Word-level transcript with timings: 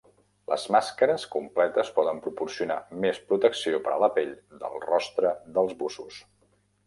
Les 0.51 0.61
màscares 0.75 1.25
completes 1.33 1.91
poden 1.97 2.21
proporcionar 2.23 2.77
més 3.05 3.21
protecció 3.33 3.81
per 3.89 3.93
a 3.97 3.99
la 4.05 4.11
pell 4.15 4.33
del 4.65 4.83
rostre 4.89 5.35
dels 5.59 5.77
bussos. 5.83 6.19